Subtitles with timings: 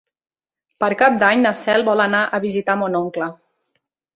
[0.83, 3.29] Per Cap d'Any na Cel vol anar a visitar mon oncle.